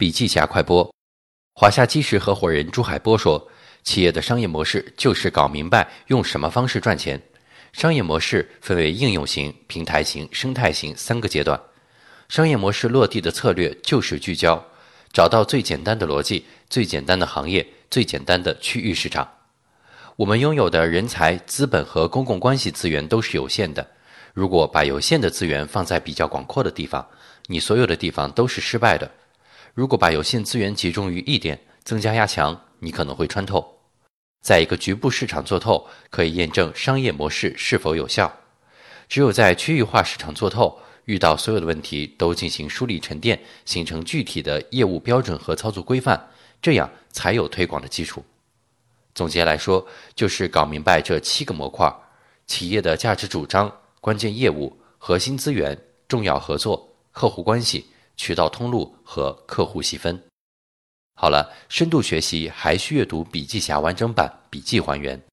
[0.00, 0.94] 笔记侠快播，
[1.52, 3.50] 华夏基石合伙人朱海波说
[3.84, 7.20] ：“企业的商业模式就是搞明白用什么方式赚钱。
[7.74, 11.60] 商业模式分为应用型、平台型、生态型三个阶段。
[12.30, 14.64] 商业模式落地的策略就是聚焦，
[15.12, 19.30] 找到最简单的逻辑、最简单的行业、最简单的区域市场。
[20.16, 23.86] 我们拥有的人才、资本和公共关系资源都是有限的。
[24.32, 27.06] 如果把有限的资源放在比较广阔的地方，
[27.48, 29.10] 你所有的地方都是失败的。”
[29.74, 33.78] 如果把有限资源集中于一点，增加压强，你可能会穿透。
[34.42, 38.32] 在一个局部市场做透，可以验证商业模式是否有效。
[39.08, 46.28] 只有在区域化市场做透，遇到所有的问题都进行梳理沉淀，形成具体的业务标准和操作规范，
[46.62, 48.24] 这样才有推广的基础。
[49.14, 51.92] 总结来说，就是搞明白这七个模块：
[52.46, 55.76] 企业的价值主张、关键业务、核心资源、
[56.08, 57.86] 重要合作、客户关系。
[58.20, 60.22] 渠道通路和客户细分。
[61.14, 65.20] 好了，深度学习还需阅读笔记侠完整版笔记还原。